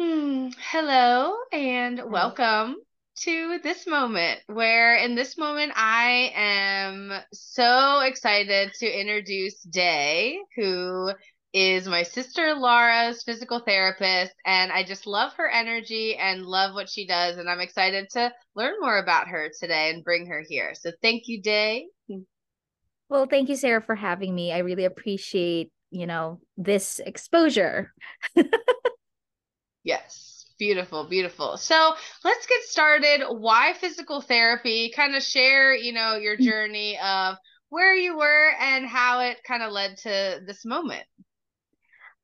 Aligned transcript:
Hmm, 0.00 0.48
hello 0.70 1.34
and 1.52 2.00
welcome 2.06 2.76
to 3.18 3.58
this 3.62 3.86
moment 3.86 4.40
where 4.46 4.96
in 4.96 5.14
this 5.14 5.36
moment 5.36 5.72
I 5.76 6.32
am 6.34 7.12
so 7.34 8.00
excited 8.00 8.72
to 8.78 8.86
introduce 8.86 9.60
Day, 9.60 10.38
who 10.56 11.10
is 11.52 11.86
my 11.86 12.02
sister 12.02 12.54
Laura's 12.54 13.22
physical 13.24 13.58
therapist 13.58 14.32
and 14.46 14.72
I 14.72 14.84
just 14.84 15.06
love 15.06 15.34
her 15.34 15.50
energy 15.50 16.16
and 16.16 16.46
love 16.46 16.74
what 16.74 16.88
she 16.88 17.06
does 17.06 17.36
and 17.36 17.50
I'm 17.50 17.60
excited 17.60 18.08
to 18.12 18.32
learn 18.54 18.76
more 18.80 18.96
about 18.96 19.28
her 19.28 19.50
today 19.60 19.90
and 19.90 20.02
bring 20.02 20.28
her 20.28 20.42
here. 20.48 20.72
So 20.74 20.92
thank 21.02 21.24
you 21.28 21.42
Day. 21.42 21.88
Well, 23.10 23.26
thank 23.26 23.50
you 23.50 23.56
Sarah 23.56 23.82
for 23.82 23.96
having 23.96 24.34
me. 24.34 24.50
I 24.50 24.58
really 24.60 24.86
appreciate, 24.86 25.70
you 25.90 26.06
know, 26.06 26.40
this 26.56 27.00
exposure. 27.04 27.92
Yes, 29.82 30.44
beautiful, 30.58 31.04
beautiful. 31.04 31.56
So 31.56 31.94
let's 32.24 32.46
get 32.46 32.62
started. 32.62 33.24
Why 33.28 33.72
physical 33.72 34.20
therapy? 34.20 34.92
Kind 34.94 35.14
of 35.14 35.22
share, 35.22 35.74
you 35.74 35.92
know, 35.92 36.16
your 36.16 36.36
mm. 36.36 36.40
journey 36.40 36.98
of 36.98 37.36
where 37.70 37.94
you 37.94 38.16
were 38.16 38.50
and 38.60 38.84
how 38.86 39.20
it 39.20 39.38
kind 39.46 39.62
of 39.62 39.72
led 39.72 39.96
to 39.98 40.40
this 40.46 40.64
moment. 40.64 41.04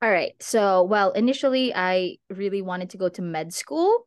All 0.02 0.10
right. 0.10 0.34
So, 0.40 0.82
well, 0.82 1.12
initially, 1.12 1.74
I 1.74 2.16
really 2.28 2.60
wanted 2.60 2.90
to 2.90 2.98
go 2.98 3.08
to 3.08 3.22
med 3.22 3.54
school. 3.54 4.06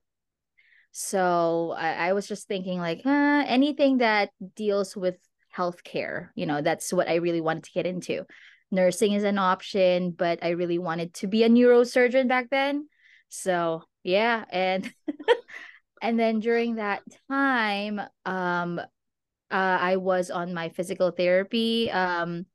So 0.91 1.73
I, 1.77 2.09
I 2.09 2.13
was 2.13 2.27
just 2.27 2.47
thinking, 2.47 2.79
like, 2.79 3.01
uh, 3.05 3.43
anything 3.47 3.97
that 3.97 4.29
deals 4.55 4.95
with 4.95 5.15
healthcare, 5.55 6.29
you 6.35 6.45
know, 6.45 6.61
that's 6.61 6.93
what 6.93 7.07
I 7.07 7.15
really 7.15 7.41
wanted 7.41 7.63
to 7.63 7.71
get 7.71 7.87
into. 7.87 8.25
Nursing 8.69 9.13
is 9.13 9.23
an 9.23 9.39
option, 9.39 10.11
but 10.11 10.39
I 10.43 10.49
really 10.49 10.77
wanted 10.77 11.15
to 11.15 11.27
be 11.27 11.43
a 11.43 11.49
neurosurgeon 11.49 12.27
back 12.27 12.49
then. 12.51 12.87
So 13.29 13.83
yeah, 14.03 14.45
and 14.49 14.91
and 16.01 16.19
then 16.19 16.39
during 16.39 16.75
that 16.75 17.03
time, 17.29 18.01
um, 18.25 18.79
uh, 18.79 18.83
I 19.51 19.97
was 19.97 20.29
on 20.29 20.53
my 20.53 20.69
physical 20.69 21.11
therapy, 21.11 21.89
um, 21.91 22.45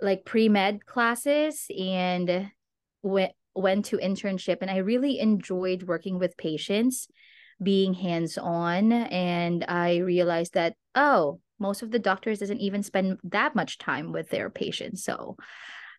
like 0.00 0.24
pre 0.24 0.48
med 0.48 0.84
classes, 0.86 1.66
and 1.76 2.50
went 3.02 3.32
went 3.54 3.86
to 3.86 3.98
internship, 3.98 4.58
and 4.60 4.70
I 4.70 4.78
really 4.78 5.18
enjoyed 5.18 5.84
working 5.84 6.18
with 6.18 6.36
patients, 6.36 7.08
being 7.62 7.94
hands 7.94 8.38
on, 8.38 8.92
and 8.92 9.64
I 9.66 9.98
realized 9.98 10.54
that 10.54 10.74
oh, 10.94 11.40
most 11.58 11.82
of 11.82 11.90
the 11.90 11.98
doctors 11.98 12.38
doesn't 12.38 12.60
even 12.60 12.82
spend 12.82 13.18
that 13.24 13.54
much 13.54 13.78
time 13.78 14.12
with 14.12 14.30
their 14.30 14.50
patients, 14.50 15.04
so 15.04 15.36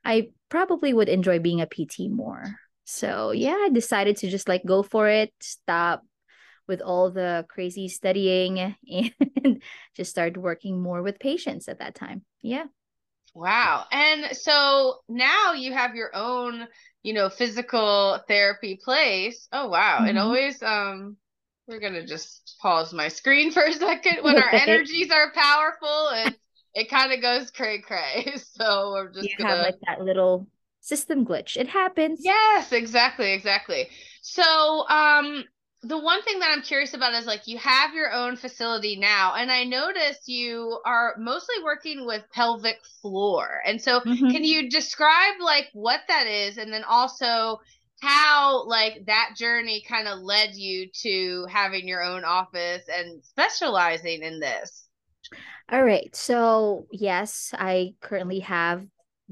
I 0.05 0.29
probably 0.47 0.93
would 0.93 1.09
enjoy 1.09 1.39
being 1.39 1.61
a 1.61 1.67
PT 1.67 2.09
more. 2.09 2.55
So 2.91 3.29
yeah, 3.29 3.51
I 3.51 3.69
decided 3.71 4.17
to 4.17 4.29
just 4.31 4.49
like 4.49 4.65
go 4.65 4.81
for 4.81 5.07
it, 5.07 5.31
stop 5.39 6.03
with 6.67 6.81
all 6.81 7.11
the 7.11 7.45
crazy 7.47 7.87
studying 7.87 8.75
and 8.83 9.61
just 9.95 10.09
start 10.09 10.35
working 10.37 10.81
more 10.81 11.03
with 11.03 11.19
patients 11.19 11.67
at 11.67 11.79
that 11.79 11.93
time. 11.93 12.23
Yeah. 12.41 12.63
Wow. 13.35 13.85
And 13.91 14.35
so 14.35 15.01
now 15.07 15.53
you 15.53 15.71
have 15.71 15.93
your 15.93 16.09
own, 16.15 16.67
you 17.03 17.13
know, 17.13 17.29
physical 17.29 18.19
therapy 18.27 18.79
place. 18.83 19.47
Oh 19.51 19.67
wow. 19.67 19.99
Mm-hmm. 19.99 20.07
It 20.07 20.17
always 20.17 20.63
um 20.63 21.15
we're 21.67 21.79
gonna 21.79 22.07
just 22.07 22.57
pause 22.59 22.91
my 22.91 23.09
screen 23.09 23.51
for 23.53 23.61
a 23.65 23.73
second. 23.73 24.23
When 24.23 24.41
our 24.41 24.51
energies 24.51 25.11
are 25.11 25.31
powerful, 25.31 26.09
it 26.13 26.35
it 26.73 26.89
kind 26.89 27.13
of 27.13 27.21
goes 27.21 27.51
cray 27.51 27.81
cray. 27.81 28.33
So 28.37 28.93
we're 28.93 29.13
just 29.13 29.29
you 29.29 29.37
gonna 29.37 29.57
have 29.57 29.63
like 29.63 29.79
that 29.85 30.01
little 30.01 30.47
system 30.89 31.25
glitch. 31.25 31.55
It 31.55 31.67
happens. 31.67 32.19
Yes, 32.23 32.71
exactly, 32.71 33.31
exactly. 33.31 33.87
So, 34.21 34.87
um, 34.89 35.45
the 35.81 35.97
one 35.97 36.21
thing 36.23 36.39
that 36.39 36.51
I'm 36.51 36.61
curious 36.61 36.93
about 36.93 37.13
is 37.13 37.25
like 37.25 37.47
you 37.47 37.57
have 37.57 37.93
your 37.93 38.11
own 38.11 38.35
facility 38.35 38.97
now, 38.97 39.35
and 39.35 39.49
I 39.49 39.63
notice 39.63 40.17
you 40.25 40.79
are 40.85 41.15
mostly 41.17 41.55
working 41.63 42.05
with 42.05 42.23
pelvic 42.33 42.79
floor. 43.01 43.61
And 43.65 43.81
so, 43.81 44.01
mm-hmm. 44.01 44.29
can 44.29 44.43
you 44.43 44.69
describe 44.69 45.35
like 45.39 45.69
what 45.73 46.01
that 46.09 46.27
is, 46.27 46.57
and 46.57 46.73
then 46.73 46.83
also 46.83 47.59
how 48.01 48.65
like 48.65 49.05
that 49.05 49.35
journey 49.37 49.83
kind 49.87 50.07
of 50.07 50.19
led 50.19 50.55
you 50.55 50.89
to 51.03 51.45
having 51.49 51.87
your 51.87 52.01
own 52.01 52.25
office 52.25 52.83
and 52.93 53.23
specializing 53.23 54.23
in 54.23 54.39
this? 54.39 54.87
All 55.71 55.83
right. 55.83 56.13
So, 56.15 56.87
yes, 56.91 57.53
I 57.53 57.93
currently 58.01 58.39
have 58.39 58.85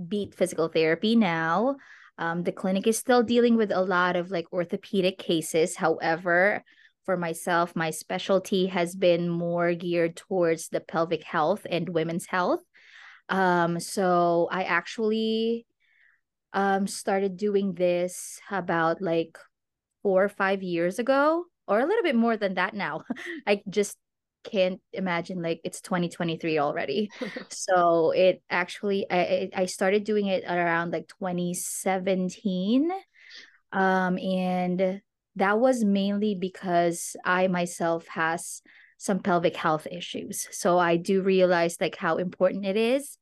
beat 0.07 0.35
physical 0.35 0.67
therapy 0.67 1.15
now. 1.15 1.75
Um, 2.17 2.43
the 2.43 2.51
clinic 2.51 2.87
is 2.87 2.97
still 2.97 3.23
dealing 3.23 3.57
with 3.57 3.71
a 3.71 3.81
lot 3.81 4.15
of 4.15 4.31
like 4.31 4.51
orthopedic 4.51 5.17
cases. 5.17 5.75
However, 5.75 6.63
for 7.05 7.15
myself, 7.15 7.75
my 7.75 7.91
specialty 7.91 8.67
has 8.67 8.95
been 8.95 9.29
more 9.29 9.73
geared 9.73 10.15
towards 10.15 10.69
the 10.69 10.81
pelvic 10.81 11.23
health 11.23 11.65
and 11.69 11.87
women's 11.89 12.25
health. 12.25 12.61
Um, 13.29 13.79
so 13.79 14.47
I 14.51 14.63
actually 14.63 15.65
um 16.53 16.87
started 16.87 17.37
doing 17.37 17.73
this 17.73 18.39
about 18.49 19.01
like 19.01 19.37
four 20.01 20.23
or 20.23 20.29
five 20.29 20.63
years 20.63 20.99
ago, 20.99 21.45
or 21.67 21.79
a 21.79 21.85
little 21.85 22.03
bit 22.03 22.15
more 22.15 22.37
than 22.37 22.55
that 22.55 22.73
now. 22.73 23.03
I 23.47 23.61
just 23.69 23.97
can't 24.43 24.81
imagine 24.93 25.41
like 25.41 25.61
it's 25.63 25.81
2023 25.81 26.59
already. 26.59 27.09
So 27.49 28.11
it 28.11 28.41
actually 28.49 29.05
I, 29.09 29.49
I 29.55 29.65
started 29.65 30.03
doing 30.03 30.27
it 30.27 30.43
around 30.45 30.91
like 30.91 31.07
2017 31.07 32.91
um 33.71 34.17
and 34.17 35.01
that 35.35 35.59
was 35.59 35.83
mainly 35.83 36.35
because 36.35 37.15
i 37.25 37.47
myself 37.47 38.07
has 38.07 38.61
some 38.97 39.19
pelvic 39.19 39.55
health 39.55 39.87
issues. 39.91 40.47
So 40.51 40.77
i 40.77 40.97
do 40.97 41.21
realize 41.21 41.77
like 41.81 41.95
how 41.95 42.17
important 42.17 42.65
it 42.65 42.77
is 42.77 43.17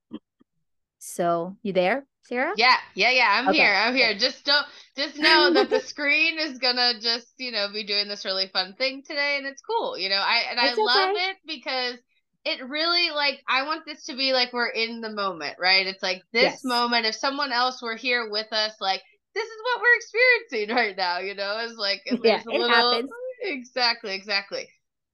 so 1.05 1.55
you 1.61 1.73
there 1.73 2.05
Sarah? 2.25 2.53
Yeah, 2.57 2.77
yeah, 2.95 3.11
yeah. 3.11 3.29
I'm 3.29 3.49
okay. 3.49 3.59
here. 3.59 3.73
I'm 3.73 3.95
here. 3.95 4.17
Just 4.17 4.45
don't 4.45 4.65
just 4.97 5.17
know 5.17 5.53
that 5.53 5.69
the 5.69 5.79
screen 5.79 6.39
is 6.39 6.57
gonna 6.57 6.93
just, 6.99 7.27
you 7.37 7.51
know, 7.51 7.67
be 7.71 7.85
doing 7.85 8.07
this 8.07 8.25
really 8.25 8.47
fun 8.47 8.73
thing 8.77 9.03
today 9.03 9.35
and 9.37 9.45
it's 9.45 9.61
cool. 9.61 9.97
You 9.97 10.09
know, 10.09 10.15
I 10.15 10.43
and 10.49 10.59
it's 10.59 10.77
I 10.77 10.81
love 10.81 11.15
it 11.15 11.37
because 11.45 11.97
it 12.43 12.67
really 12.67 13.11
like 13.11 13.41
I 13.47 13.63
want 13.65 13.85
this 13.85 14.05
to 14.05 14.15
be 14.15 14.33
like 14.33 14.53
we're 14.53 14.69
in 14.69 15.01
the 15.01 15.11
moment, 15.11 15.57
right? 15.59 15.85
It's 15.85 16.01
like 16.01 16.23
this 16.33 16.43
yes. 16.43 16.63
moment. 16.63 17.05
If 17.05 17.15
someone 17.15 17.51
else 17.51 17.81
were 17.81 17.95
here 17.95 18.29
with 18.29 18.51
us, 18.51 18.73
like 18.81 19.03
this 19.35 19.45
is 19.45 19.57
what 19.63 19.81
we're 19.81 19.95
experiencing 19.97 20.75
right 20.83 20.97
now, 20.97 21.19
you 21.19 21.35
know, 21.35 21.59
it's 21.59 21.77
like 21.77 22.01
yeah, 22.23 22.39
it 22.39 22.47
little, 22.47 22.69
happens. 22.69 23.11
Exactly, 23.43 24.15
exactly. 24.15 24.67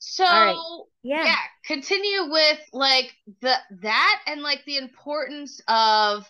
So 0.04 0.24
right. 0.24 0.82
yeah. 1.04 1.26
yeah, 1.26 1.36
continue 1.64 2.32
with 2.32 2.60
like 2.74 3.14
the 3.42 3.54
that 3.82 4.22
and 4.26 4.42
like 4.42 4.66
the 4.66 4.78
importance 4.78 5.62
of 5.68 6.28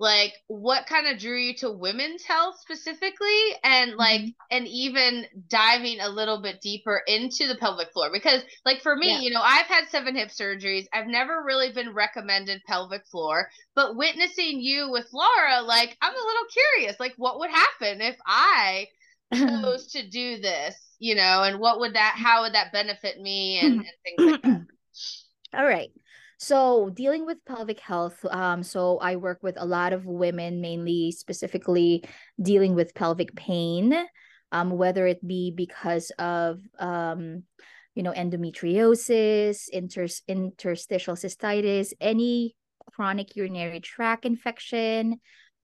like 0.00 0.32
what 0.48 0.86
kind 0.86 1.06
of 1.06 1.20
drew 1.20 1.38
you 1.38 1.54
to 1.54 1.70
women's 1.70 2.24
health 2.24 2.58
specifically 2.60 3.40
and 3.62 3.94
like 3.94 4.22
mm-hmm. 4.22 4.30
and 4.50 4.66
even 4.66 5.24
diving 5.48 6.00
a 6.00 6.08
little 6.08 6.42
bit 6.42 6.60
deeper 6.60 7.00
into 7.06 7.46
the 7.46 7.54
pelvic 7.54 7.92
floor 7.92 8.10
because 8.12 8.42
like 8.64 8.82
for 8.82 8.96
me 8.96 9.12
yeah. 9.12 9.20
you 9.20 9.30
know 9.30 9.40
i've 9.40 9.66
had 9.66 9.88
seven 9.88 10.16
hip 10.16 10.30
surgeries 10.30 10.86
i've 10.92 11.06
never 11.06 11.44
really 11.46 11.70
been 11.70 11.94
recommended 11.94 12.60
pelvic 12.66 13.06
floor 13.06 13.48
but 13.76 13.96
witnessing 13.96 14.60
you 14.60 14.90
with 14.90 15.06
laura 15.12 15.62
like 15.62 15.96
i'm 16.02 16.12
a 16.12 16.16
little 16.16 16.46
curious 16.74 16.98
like 16.98 17.14
what 17.16 17.38
would 17.38 17.50
happen 17.50 18.00
if 18.00 18.16
i 18.26 18.88
chose 19.32 19.86
to 19.86 20.08
do 20.08 20.40
this 20.40 20.74
you 21.02 21.16
know 21.16 21.42
and 21.42 21.58
what 21.58 21.80
would 21.80 21.94
that 21.94 22.14
how 22.16 22.42
would 22.42 22.54
that 22.54 22.72
benefit 22.72 23.20
me 23.20 23.58
and, 23.58 23.74
and 23.74 23.86
things 24.04 24.22
like 24.24 24.40
that. 24.42 24.60
All 25.58 25.66
right. 25.66 25.90
So 26.38 26.90
dealing 26.90 27.26
with 27.26 27.44
pelvic 27.44 27.80
health, 27.80 28.24
um, 28.30 28.62
so 28.62 28.98
I 28.98 29.16
work 29.16 29.40
with 29.42 29.56
a 29.60 29.66
lot 29.66 29.92
of 29.92 30.06
women, 30.06 30.60
mainly 30.60 31.12
specifically 31.12 32.04
dealing 32.40 32.74
with 32.74 32.94
pelvic 32.94 33.34
pain, 33.34 33.94
um, 34.52 34.70
whether 34.70 35.06
it 35.06 35.26
be 35.26 35.50
because 35.50 36.10
of 36.18 36.60
um, 36.78 37.42
you 37.94 38.02
know, 38.02 38.12
endometriosis, 38.12 39.68
inter- 39.68 40.06
interstitial 40.28 41.14
cystitis, 41.14 41.92
any 42.00 42.54
chronic 42.92 43.36
urinary 43.36 43.80
tract 43.80 44.24
infection, 44.24 45.20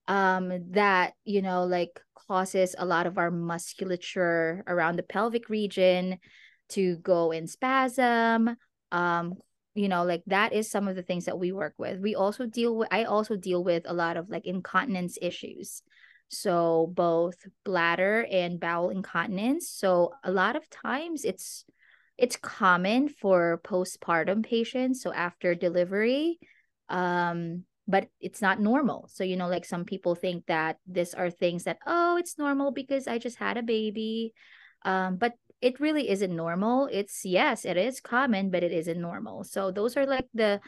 um, 0.07 0.71
that 0.71 1.13
you 1.23 1.41
know, 1.41 1.63
like 1.63 1.99
causes 2.27 2.75
a 2.77 2.85
lot 2.85 3.07
of 3.07 3.17
our 3.17 3.31
musculature 3.31 4.63
around 4.67 4.97
the 4.97 5.03
pelvic 5.03 5.49
region 5.49 6.17
to 6.69 6.97
go 6.97 7.31
in 7.31 7.47
spasm, 7.47 8.55
um, 8.91 9.33
you 9.75 9.87
know 9.87 10.03
like 10.03 10.23
that 10.27 10.53
is 10.53 10.69
some 10.69 10.87
of 10.87 10.95
the 10.95 11.03
things 11.03 11.25
that 11.25 11.39
we 11.39 11.51
work 11.51 11.73
with. 11.77 11.99
We 11.99 12.15
also 12.15 12.45
deal 12.45 12.75
with 12.75 12.89
i 12.91 13.03
also 13.05 13.35
deal 13.35 13.63
with 13.63 13.83
a 13.85 13.93
lot 13.93 14.17
of 14.17 14.29
like 14.29 14.45
incontinence 14.45 15.17
issues. 15.21 15.81
So 16.29 16.91
both 16.93 17.35
bladder 17.65 18.27
and 18.29 18.59
bowel 18.59 18.89
incontinence. 18.89 19.69
So 19.69 20.13
a 20.23 20.31
lot 20.31 20.55
of 20.55 20.69
times 20.69 21.25
it's 21.25 21.65
it's 22.17 22.35
common 22.35 23.07
for 23.09 23.61
postpartum 23.63 24.45
patients. 24.45 25.01
So 25.01 25.13
after 25.13 25.55
delivery 25.55 26.39
um 26.89 27.63
but 27.89 28.07
it's 28.21 28.39
not 28.39 28.61
normal. 28.61 29.09
So, 29.11 29.23
you 29.23 29.35
know, 29.35 29.47
like 29.49 29.65
some 29.65 29.83
people 29.83 30.13
think 30.13 30.45
that 30.45 30.77
these 30.85 31.15
are 31.15 31.31
things 31.31 31.63
that, 31.63 31.79
oh, 31.87 32.17
it's 32.17 32.37
normal 32.37 32.69
because 32.71 33.07
I 33.07 33.17
just 33.17 33.39
had 33.39 33.57
a 33.57 33.63
baby. 33.63 34.33
Um, 34.85 35.17
but 35.17 35.33
it 35.59 35.79
really 35.79 36.07
isn't 36.07 36.33
normal. 36.33 36.87
It's 36.91 37.25
yes, 37.25 37.65
it 37.65 37.77
is 37.77 37.99
common, 37.99 38.51
but 38.51 38.63
it 38.63 38.71
isn't 38.71 39.01
normal. 39.01 39.43
So 39.43 39.71
those 39.71 39.97
are 39.97 40.05
like 40.05 40.27
the 40.35 40.61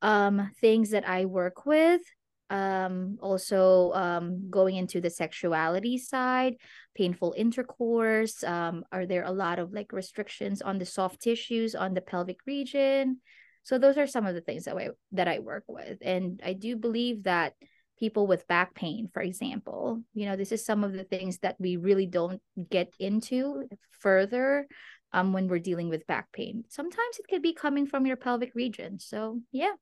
um 0.00 0.50
things 0.60 0.90
that 0.90 1.06
I 1.06 1.26
work 1.26 1.66
with. 1.66 2.00
Um, 2.48 3.18
also 3.22 3.92
um 3.92 4.50
going 4.50 4.76
into 4.76 5.00
the 5.00 5.10
sexuality 5.10 5.98
side, 5.98 6.56
painful 6.96 7.34
intercourse. 7.36 8.42
Um, 8.42 8.84
are 8.90 9.04
there 9.04 9.24
a 9.24 9.30
lot 9.30 9.58
of 9.58 9.72
like 9.72 9.92
restrictions 9.92 10.62
on 10.62 10.78
the 10.78 10.86
soft 10.86 11.20
tissues 11.20 11.74
on 11.74 11.92
the 11.92 12.00
pelvic 12.00 12.38
region? 12.46 13.20
So 13.62 13.78
those 13.78 13.98
are 13.98 14.06
some 14.06 14.26
of 14.26 14.34
the 14.34 14.40
things 14.40 14.64
that 14.64 14.76
I 14.76 14.90
that 15.12 15.28
I 15.28 15.38
work 15.38 15.64
with, 15.68 15.98
and 16.02 16.40
I 16.44 16.52
do 16.52 16.76
believe 16.76 17.24
that 17.24 17.54
people 17.98 18.26
with 18.26 18.48
back 18.48 18.74
pain, 18.74 19.08
for 19.12 19.22
example, 19.22 20.02
you 20.14 20.26
know, 20.26 20.34
this 20.34 20.50
is 20.50 20.64
some 20.64 20.82
of 20.82 20.92
the 20.92 21.04
things 21.04 21.38
that 21.38 21.56
we 21.60 21.76
really 21.76 22.06
don't 22.06 22.40
get 22.70 22.92
into 22.98 23.68
further 24.00 24.66
um 25.12 25.32
when 25.32 25.46
we're 25.46 25.58
dealing 25.58 25.88
with 25.88 26.06
back 26.06 26.32
pain. 26.32 26.64
Sometimes 26.68 27.18
it 27.18 27.28
could 27.28 27.42
be 27.42 27.54
coming 27.54 27.86
from 27.86 28.06
your 28.06 28.16
pelvic 28.16 28.52
region. 28.54 28.98
So 28.98 29.40
yeah, 29.52 29.72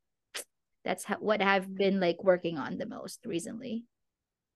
that's 0.85 1.05
how, 1.05 1.17
what 1.17 1.41
I've 1.41 1.75
been 1.75 2.01
like 2.01 2.23
working 2.23 2.59
on 2.59 2.79
the 2.79 2.87
most 2.87 3.25
recently. 3.25 3.85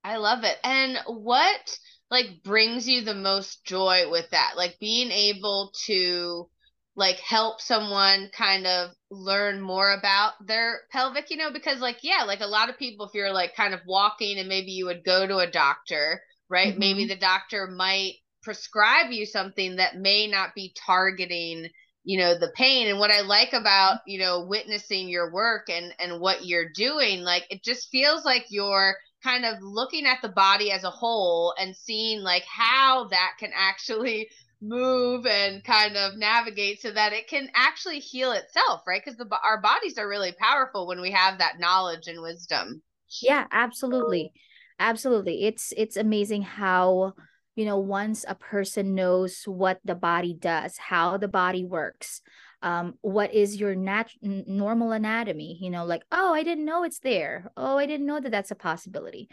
I 0.03 0.19
love 0.19 0.45
it. 0.45 0.59
And 0.63 0.99
what 1.07 1.79
like 2.11 2.43
brings 2.45 2.87
you 2.87 3.01
the 3.01 3.15
most 3.15 3.65
joy 3.65 4.11
with 4.11 4.29
that? 4.31 4.53
Like 4.57 4.77
being 4.79 5.11
able 5.11 5.73
to 5.87 6.49
like 6.97 7.19
help 7.19 7.61
someone 7.61 8.31
kind 8.37 8.67
of 8.67 8.91
learn 9.11 9.61
more 9.61 9.93
about 9.93 10.33
their 10.47 10.81
pelvic, 10.93 11.31
you 11.31 11.37
know, 11.37 11.53
because 11.53 11.81
like 11.81 11.99
yeah, 12.03 12.25
like 12.25 12.41
a 12.41 12.47
lot 12.47 12.71
of 12.71 12.79
people 12.79 13.07
if 13.07 13.15
you're 13.15 13.33
like 13.33 13.57
kind 13.57 13.75
of 13.75 13.81
walking 13.87 14.39
and 14.39 14.49
maybe 14.49 14.73
you 14.73 14.87
would 14.87 15.05
go 15.05 15.27
to 15.27 15.39
a 15.39 15.51
doctor, 15.51 16.21
right? 16.49 16.71
Mm-hmm. 16.71 16.81
Maybe 16.81 17.07
the 17.07 17.17
doctor 17.17 17.67
might 17.67 18.15
prescribe 18.43 19.11
you 19.11 19.27
something 19.27 19.77
that 19.77 19.97
may 19.97 20.27
not 20.27 20.55
be 20.55 20.75
targeting 20.87 21.69
you 22.05 22.19
know 22.19 22.39
the 22.39 22.53
pain 22.55 22.87
and 22.89 22.99
what 22.99 23.11
i 23.11 23.23
like 23.23 23.55
about 23.55 24.01
you 24.07 24.19
know 24.19 24.45
witnessing 24.47 25.09
your 25.09 25.33
work 25.33 25.71
and 25.71 25.93
and 25.99 26.21
what 26.21 26.45
you're 26.45 26.69
doing 26.69 27.23
like 27.23 27.45
it 27.49 27.65
just 27.65 27.89
feels 27.89 28.27
like 28.27 28.45
you're 28.51 28.95
kind 29.23 29.47
of 29.47 29.57
looking 29.63 30.05
at 30.05 30.19
the 30.21 30.29
body 30.29 30.71
as 30.71 30.85
a 30.85 30.91
whole 30.91 31.55
and 31.59 31.75
seeing 31.75 32.21
like 32.21 32.45
how 32.45 33.09
that 33.09 33.33
can 33.41 33.51
actually 33.55 34.29
move 34.65 35.27
and 35.27 35.63
kind 35.63 35.97
of 35.97 36.17
navigate 36.17 36.81
so 36.81 36.91
that 36.91 37.13
it 37.13 37.29
can 37.29 37.49
actually 37.55 37.99
heal 37.99 38.33
itself 38.33 38.83
right? 38.87 39.03
Because 39.05 39.21
our 39.43 39.61
bodies 39.61 39.99
are 39.99 40.09
really 40.09 40.33
powerful 40.33 40.87
when 40.87 41.01
we 41.01 41.11
have 41.11 41.39
that 41.39 41.61
knowledge 41.61 42.07
and 42.07 42.21
wisdom. 42.23 42.83
Yeah 43.23 43.47
absolutely. 43.53 44.33
Absolutely. 44.79 45.45
It's 45.45 45.73
it's 45.77 45.97
amazing 45.97 46.43
how 46.43 47.13
you 47.55 47.65
know 47.65 47.79
once 47.79 48.25
a 48.27 48.35
person 48.35 48.95
knows 48.95 49.43
what 49.47 49.79
the 49.85 49.95
body 49.95 50.35
does 50.35 50.77
how 50.77 51.17
the 51.17 51.29
body 51.29 51.65
works 51.65 52.21
um, 52.65 52.95
what 53.03 53.33
is 53.33 53.57
your 53.57 53.75
nat- 53.77 54.11
normal 54.23 54.93
anatomy 54.93 55.59
you 55.61 55.71
know 55.71 55.85
like 55.85 56.03
oh 56.11 56.35
i 56.35 56.43
didn't 56.43 56.65
know 56.65 56.83
it's 56.83 56.99
there. 56.99 57.53
Oh 57.57 57.79
i 57.79 57.87
didn't 57.87 58.07
know 58.07 58.21
that 58.21 58.33
that's 58.33 58.51
a 58.51 58.57
possibility. 58.57 59.29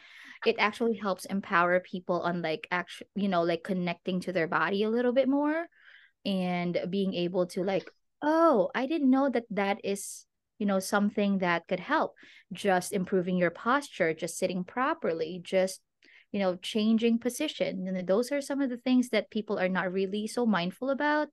It 0.45 0.57
actually 0.59 0.97
helps 0.97 1.25
empower 1.25 1.79
people 1.79 2.21
on 2.21 2.41
like 2.41 2.67
actually 2.71 3.07
you 3.15 3.29
know 3.29 3.43
like 3.43 3.63
connecting 3.63 4.19
to 4.21 4.33
their 4.33 4.47
body 4.47 4.83
a 4.83 4.89
little 4.89 5.13
bit 5.13 5.27
more 5.27 5.65
and 6.25 6.77
being 6.89 7.15
able 7.15 7.47
to 7.47 7.63
like 7.63 7.89
oh 8.21 8.69
i 8.75 8.85
didn't 8.85 9.09
know 9.09 9.27
that 9.27 9.45
that 9.49 9.79
is 9.83 10.27
you 10.61 10.67
know 10.67 10.79
something 10.79 11.39
that 11.39 11.67
could 11.67 11.79
help. 11.79 12.13
Just 12.53 12.93
improving 12.93 13.35
your 13.35 13.49
posture 13.49 14.13
just 14.13 14.37
sitting 14.37 14.63
properly 14.63 15.41
just 15.43 15.81
you 16.31 16.39
know 16.39 16.55
changing 16.57 17.17
position. 17.17 17.87
And 17.87 18.07
those 18.07 18.31
are 18.31 18.41
some 18.41 18.61
of 18.61 18.69
the 18.69 18.77
things 18.77 19.09
that 19.09 19.31
people 19.31 19.57
are 19.57 19.67
not 19.67 19.91
really 19.91 20.27
so 20.27 20.45
mindful 20.45 20.91
about. 20.91 21.29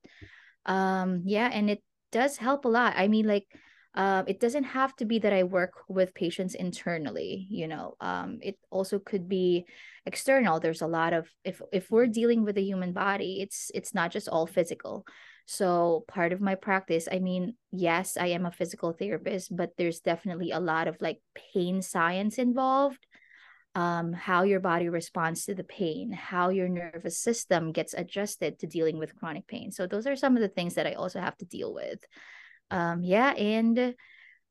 Um 0.65 1.21
yeah 1.25 1.47
and 1.53 1.69
it 1.69 1.83
does 2.11 2.37
help 2.37 2.65
a 2.65 2.69
lot. 2.69 2.93
I 2.95 3.07
mean, 3.07 3.27
like, 3.27 3.47
um, 3.95 4.25
it 4.27 4.39
doesn't 4.39 4.65
have 4.65 4.95
to 4.97 5.05
be 5.05 5.19
that 5.19 5.33
I 5.33 5.43
work 5.43 5.73
with 5.87 6.13
patients 6.13 6.53
internally. 6.53 7.47
You 7.49 7.67
know, 7.67 7.95
um, 7.99 8.39
it 8.41 8.57
also 8.69 8.99
could 8.99 9.27
be 9.27 9.65
external. 10.05 10.59
There's 10.59 10.81
a 10.81 10.87
lot 10.87 11.13
of 11.13 11.27
if 11.43 11.61
if 11.73 11.89
we're 11.89 12.07
dealing 12.07 12.43
with 12.43 12.55
the 12.55 12.63
human 12.63 12.93
body, 12.93 13.41
it's 13.41 13.71
it's 13.73 13.93
not 13.93 14.11
just 14.11 14.29
all 14.29 14.45
physical. 14.45 15.05
So 15.47 16.05
part 16.07 16.31
of 16.31 16.41
my 16.41 16.53
practice, 16.53 17.07
I 17.11 17.17
mean, 17.17 17.55
yes, 17.71 18.17
I 18.17 18.27
am 18.27 18.45
a 18.45 18.51
physical 18.51 18.93
therapist, 18.93 19.55
but 19.55 19.71
there's 19.77 19.99
definitely 19.99 20.51
a 20.51 20.59
lot 20.59 20.87
of 20.87 21.01
like 21.01 21.21
pain 21.53 21.81
science 21.81 22.37
involved 22.37 23.03
um, 23.75 24.13
how 24.13 24.43
your 24.43 24.59
body 24.59 24.89
responds 24.89 25.45
to 25.45 25.55
the 25.55 25.63
pain, 25.63 26.11
how 26.11 26.49
your 26.49 26.67
nervous 26.67 27.17
system 27.19 27.71
gets 27.71 27.93
adjusted 27.93 28.59
to 28.59 28.67
dealing 28.67 28.97
with 28.97 29.15
chronic 29.15 29.47
pain. 29.47 29.71
So 29.71 29.87
those 29.87 30.07
are 30.07 30.15
some 30.15 30.35
of 30.35 30.41
the 30.41 30.47
things 30.47 30.75
that 30.75 30.87
I 30.87 30.93
also 30.93 31.19
have 31.19 31.37
to 31.37 31.45
deal 31.45 31.73
with. 31.73 31.99
Um, 32.71 33.03
yeah, 33.03 33.31
and 33.31 33.95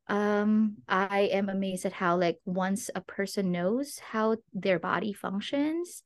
um, 0.08 0.76
I 0.88 1.30
am 1.32 1.48
amazed 1.48 1.84
at 1.84 1.92
how 1.92 2.16
like 2.16 2.38
once 2.44 2.90
a 2.94 3.00
person 3.00 3.52
knows 3.52 3.98
how 3.98 4.36
their 4.54 4.78
body 4.78 5.12
functions, 5.12 6.02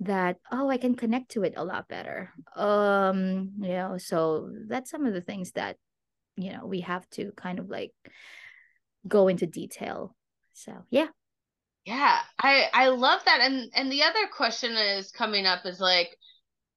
that 0.00 0.38
oh 0.50 0.68
I 0.68 0.78
can 0.78 0.94
connect 0.94 1.32
to 1.32 1.44
it 1.44 1.54
a 1.56 1.64
lot 1.64 1.88
better. 1.88 2.32
Um, 2.56 3.52
you 3.60 3.68
know, 3.68 3.98
so 3.98 4.50
that's 4.68 4.90
some 4.90 5.06
of 5.06 5.14
the 5.14 5.20
things 5.20 5.52
that 5.52 5.76
you 6.36 6.52
know 6.52 6.66
we 6.66 6.80
have 6.80 7.08
to 7.10 7.32
kind 7.36 7.58
of 7.58 7.68
like 7.68 7.92
go 9.06 9.28
into 9.28 9.46
detail. 9.46 10.16
So 10.52 10.72
yeah. 10.90 11.08
Yeah, 11.84 12.20
I 12.38 12.68
I 12.72 12.88
love 12.88 13.24
that. 13.24 13.40
And 13.40 13.70
and 13.74 13.90
the 13.90 14.02
other 14.02 14.26
question 14.34 14.72
is 14.72 15.10
coming 15.10 15.46
up 15.46 15.66
is 15.66 15.80
like 15.80 16.16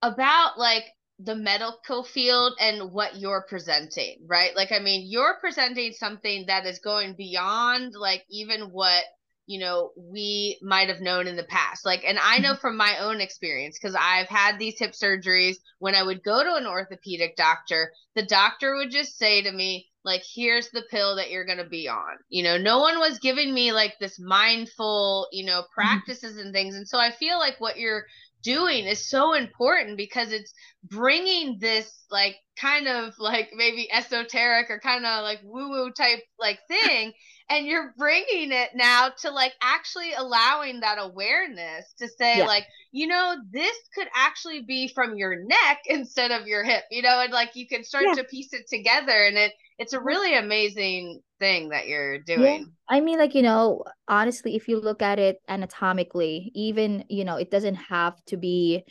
about 0.02 0.58
like 0.58 0.86
the 1.20 1.36
medical 1.36 2.04
field 2.04 2.54
and 2.60 2.92
what 2.92 3.16
you're 3.18 3.46
presenting, 3.48 4.18
right? 4.26 4.56
Like 4.56 4.72
I 4.72 4.80
mean, 4.80 5.10
you're 5.10 5.38
presenting 5.40 5.92
something 5.94 6.46
that 6.48 6.66
is 6.66 6.80
going 6.80 7.14
beyond 7.14 7.94
like 7.94 8.26
even 8.30 8.72
what 8.72 9.04
you 9.48 9.60
know 9.60 9.92
we 9.96 10.58
might 10.62 10.90
have 10.90 11.02
known 11.02 11.28
in 11.28 11.36
the 11.36 11.44
past 11.44 11.86
like 11.86 12.04
and 12.04 12.18
i 12.20 12.40
know 12.40 12.54
mm-hmm. 12.54 12.62
from 12.62 12.78
my 12.78 12.98
own 13.00 13.22
experience 13.22 13.78
because 13.78 13.96
i've 13.96 14.28
had 14.28 14.58
these 14.58 14.80
hip 14.80 14.94
surgeries 14.94 15.58
when 15.80 15.94
i 15.94 16.02
would 16.02 16.24
go 16.24 16.44
to 16.44 16.56
an 16.56 16.66
orthopedic 16.66 17.36
doctor 17.36 17.92
the 18.16 18.26
doctor 18.26 18.76
would 18.76 18.90
just 18.90 19.18
say 19.18 19.44
to 19.44 19.52
me 19.52 19.88
like 20.06 20.24
here's 20.24 20.70
the 20.70 20.84
pill 20.90 21.16
that 21.16 21.32
you're 21.32 21.46
going 21.46 21.58
to 21.58 21.66
be 21.66 21.90
on 21.90 22.18
you 22.30 22.44
know 22.44 22.58
no 22.58 22.80
one 22.80 23.00
was 23.00 23.20
giving 23.20 23.54
me 23.54 23.72
like 23.72 23.96
this 24.00 24.20
mindful 24.20 25.28
you 25.32 25.46
know 25.46 25.62
mm-hmm. 25.62 25.74
practices 25.74 26.34
mm-hmm. 26.34 26.46
and 26.46 26.54
things 26.54 26.76
and 26.76 26.88
so 26.88 26.98
i 27.00 27.12
feel 27.12 27.38
like 27.38 27.60
what 27.60 27.78
you're 27.78 28.06
doing 28.46 28.86
is 28.86 29.10
so 29.10 29.34
important 29.34 29.98
because 29.98 30.32
it's 30.32 30.54
bringing 30.84 31.58
this 31.60 32.06
like 32.12 32.36
kind 32.62 32.88
of 32.88 33.14
like 33.18 33.50
maybe 33.56 33.92
esoteric 33.92 34.70
or 34.70 34.80
kind 34.80 35.06
of 35.06 35.24
like 35.24 35.40
woo 35.44 35.70
woo 35.70 35.92
type 35.92 36.22
like 36.40 36.60
thing 36.68 37.12
and 37.50 37.66
you're 37.66 37.94
bringing 37.98 38.52
it 38.52 38.70
now 38.76 39.10
to 39.22 39.32
like 39.32 39.54
actually 39.62 40.14
allowing 40.14 40.80
that 40.80 40.98
awareness 41.00 41.94
to 41.98 42.08
say 42.08 42.38
yeah. 42.38 42.46
like 42.46 42.66
you 42.92 43.08
know 43.08 43.36
this 43.52 43.76
could 43.96 44.08
actually 44.16 44.62
be 44.62 44.88
from 44.88 45.18
your 45.18 45.44
neck 45.44 45.80
instead 45.88 46.32
of 46.32 46.48
your 46.48 46.64
hip 46.64 46.84
you 46.92 47.02
know 47.02 47.20
and 47.22 47.34
like 47.34 47.50
you 47.56 47.68
can 47.68 47.84
start 47.84 48.06
yeah. 48.06 48.14
to 48.14 48.24
piece 48.26 48.54
it 48.54 48.68
together 48.70 49.26
and 49.26 49.38
it 49.38 49.52
it's 49.78 49.94
a 49.94 50.00
really 50.00 50.38
amazing 50.38 51.20
thing 51.40 51.70
that 51.70 51.88
you're 51.88 52.20
doing. 52.20 52.42
Yeah. 52.90 52.98
i 52.98 53.02
mean 53.02 53.20
like 53.20 53.36
you 53.36 53.42
know 53.42 53.84
honestly 54.08 54.56
if 54.56 54.68
you 54.68 54.80
look 54.80 55.02
at 55.02 55.20
it 55.20 55.38
anatomically 55.50 56.52
even 56.56 57.04
you 57.10 57.26
know 57.26 57.36
it 57.36 57.52
doesn't 57.52 57.76
have 57.76 58.24
to 58.26 58.38
be 58.38 58.84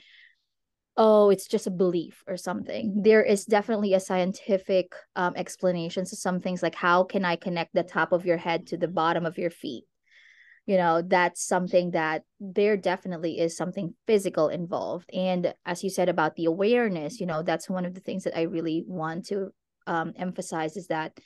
oh 0.97 1.31
it's 1.31 1.49
just 1.49 1.67
a 1.67 1.71
belief 1.71 2.23
or 2.27 2.37
something. 2.37 3.03
There 3.03 3.23
is 3.23 3.45
definitely 3.45 3.95
a 3.95 4.01
scientific 4.01 4.95
um, 5.17 5.35
explanation 5.37 6.05
to 6.05 6.17
some 6.17 6.41
things 6.41 6.63
like 6.63 6.75
how 6.75 7.03
can 7.05 7.25
i 7.25 7.37
connect 7.37 7.75
the 7.75 7.83
top 7.83 8.13
of 8.13 8.25
your 8.25 8.37
head 8.37 8.69
to 8.69 8.77
the 8.77 8.89
bottom 8.89 9.27
of 9.27 9.39
your 9.39 9.51
feet? 9.51 9.85
You 10.67 10.77
know 10.77 11.03
that's 11.03 11.45
something 11.45 11.91
that 11.91 12.23
there 12.41 12.77
definitely 12.77 13.41
is 13.41 13.57
something 13.57 13.95
physical 14.07 14.49
involved. 14.49 15.11
And 15.13 15.53
as 15.67 15.83
you 15.83 15.91
said 15.91 16.09
about 16.09 16.37
the 16.37 16.45
awareness 16.45 17.21
you 17.21 17.27
know 17.27 17.43
that's 17.43 17.69
one 17.69 17.85
of 17.85 17.95
the 17.95 18.01
things 18.01 18.25
that 18.25 18.39
i 18.39 18.43
really 18.43 18.85
want 18.87 19.27
to 19.27 19.51
um, 19.87 20.13
emphasize 20.17 20.77
is 20.77 20.87
that 20.87 21.19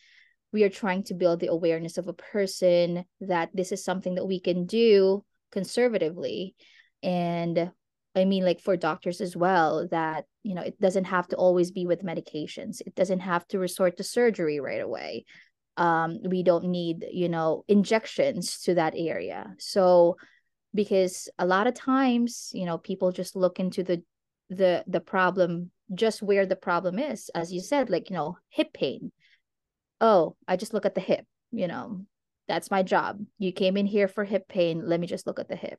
we 0.52 0.64
are 0.64 0.71
trying 0.71 1.05
to 1.05 1.14
build 1.14 1.40
the 1.40 1.49
awareness 1.49 1.99
of 1.99 2.09
a 2.09 2.12
person 2.12 3.05
that 3.21 3.50
this 3.55 3.73
is 3.73 3.85
something 3.85 4.14
that 4.14 4.26
we 4.26 4.40
can 4.40 4.67
do 4.67 5.25
conservatively 5.52 6.55
and 7.02 7.71
I 8.19 8.25
mean, 8.25 8.45
like 8.45 8.61
for 8.61 8.76
doctors 8.76 9.21
as 9.21 9.37
well, 9.37 9.87
that, 9.90 10.25
you 10.43 10.55
know, 10.55 10.62
it 10.62 10.81
doesn't 10.81 11.05
have 11.05 11.28
to 11.28 11.37
always 11.37 11.71
be 11.71 11.87
with 11.87 12.02
medications. 12.02 12.81
It 12.85 12.95
doesn't 12.95 13.21
have 13.21 13.47
to 13.49 13.59
resort 13.59 13.97
to 13.99 14.02
surgery 14.02 14.61
right 14.61 14.81
away. 14.81 15.25
Um, 15.76 16.19
we 16.25 16.43
don't 16.43 16.64
need, 16.64 17.07
you 17.12 17.28
know, 17.28 17.64
injections 17.69 18.61
to 18.62 18.75
that 18.75 18.95
area. 18.97 19.55
So, 19.59 20.17
because 20.75 21.28
a 21.38 21.47
lot 21.47 21.67
of 21.67 21.75
times, 21.75 22.50
you 22.52 22.67
know, 22.67 22.78
people 22.78 23.12
just 23.12 23.37
look 23.37 23.61
into 23.61 23.85
the, 23.85 24.02
the, 24.50 24.85
the 24.87 25.00
problem 25.00 25.71
just 25.95 26.21
where 26.21 26.45
the 26.45 26.57
problem 26.57 26.99
is. 26.99 27.31
As 27.35 27.52
you 27.52 27.61
said, 27.61 27.88
like, 27.88 28.11
you 28.11 28.17
know, 28.17 28.37
hip 28.50 28.73
pain. 28.73 29.12
Oh, 30.00 30.37
I 30.47 30.57
just 30.57 30.75
look 30.75 30.87
at 30.87 30.95
the 30.95 31.00
hip, 31.00 31.26
you 31.50 31.67
know, 31.67 32.05
that's 32.49 32.71
my 32.71 32.83
job. 32.83 33.21
You 33.38 33.52
came 33.52 33.76
in 33.76 33.87
here 33.87 34.09
for 34.09 34.25
hip 34.25 34.49
pain. 34.49 34.83
Let 34.87 34.99
me 34.99 35.07
just 35.07 35.26
look 35.26 35.38
at 35.38 35.49
the 35.49 35.57
hip. 35.57 35.78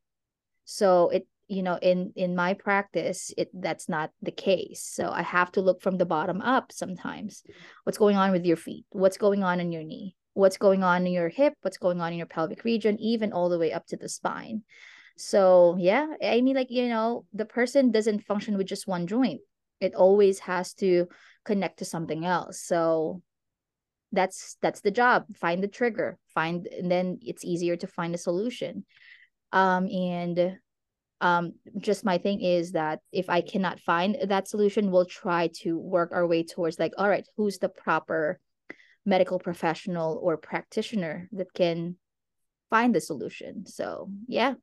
So 0.63 1.09
it 1.09 1.27
you 1.47 1.63
know 1.63 1.79
in 1.81 2.13
in 2.15 2.35
my 2.35 2.53
practice 2.53 3.33
it 3.35 3.49
that's 3.53 3.89
not 3.89 4.11
the 4.21 4.31
case. 4.31 4.83
So 4.83 5.09
i 5.09 5.23
have 5.23 5.51
to 5.53 5.61
look 5.61 5.81
from 5.81 5.97
the 5.97 6.05
bottom 6.05 6.41
up 6.41 6.71
sometimes. 6.71 7.43
What's 7.83 7.97
going 7.97 8.17
on 8.17 8.31
with 8.31 8.45
your 8.45 8.55
feet? 8.55 8.85
What's 8.91 9.17
going 9.17 9.43
on 9.43 9.59
in 9.59 9.71
your 9.71 9.83
knee? 9.83 10.15
What's 10.33 10.57
going 10.57 10.83
on 10.83 11.07
in 11.07 11.11
your 11.11 11.29
hip? 11.29 11.53
What's 11.63 11.79
going 11.79 11.99
on 11.99 12.11
in 12.11 12.19
your 12.19 12.27
pelvic 12.27 12.63
region? 12.63 12.99
Even 12.99 13.33
all 13.33 13.49
the 13.49 13.57
way 13.57 13.73
up 13.73 13.87
to 13.87 13.97
the 13.97 14.07
spine. 14.07 14.61
So 15.17 15.75
yeah 15.79 16.05
i 16.23 16.39
mean 16.39 16.55
like 16.55 16.69
you 16.69 16.87
know 16.87 17.25
the 17.33 17.45
person 17.45 17.91
doesn't 17.91 18.25
function 18.25 18.55
with 18.55 18.67
just 18.67 18.87
one 18.87 19.07
joint. 19.07 19.41
It 19.81 19.95
always 19.95 20.39
has 20.39 20.73
to 20.75 21.07
connect 21.45 21.79
to 21.79 21.85
something 21.85 22.25
else. 22.25 22.61
So 22.61 23.23
that's 24.11 24.57
that's 24.61 24.81
the 24.81 24.91
job. 24.91 25.25
Find 25.35 25.63
the 25.63 25.67
trigger. 25.67 26.17
Find 26.33 26.67
and 26.67 26.91
then 26.91 27.19
it's 27.21 27.45
easier 27.45 27.75
to 27.77 27.87
find 27.87 28.13
a 28.15 28.17
solution. 28.17 28.85
Um 29.51 29.87
and 29.87 30.57
um 31.21 31.53
just 31.77 32.05
my 32.05 32.17
thing 32.17 32.39
is 32.39 32.71
that 32.71 33.01
if 33.11 33.29
i 33.29 33.41
cannot 33.41 33.77
find 33.81 34.15
that 34.29 34.47
solution 34.47 34.89
we'll 34.89 35.03
try 35.03 35.49
to 35.53 35.77
work 35.77 36.11
our 36.13 36.25
way 36.25 36.43
towards 36.43 36.79
like 36.79 36.93
all 36.97 37.09
right 37.09 37.27
who's 37.35 37.57
the 37.57 37.67
proper 37.67 38.39
medical 39.05 39.39
professional 39.39 40.19
or 40.21 40.37
practitioner 40.37 41.27
that 41.33 41.53
can 41.53 41.97
find 42.69 42.93
the 42.93 43.01
solution? 43.01 43.65
So 43.65 44.09
yeah. 44.27 44.53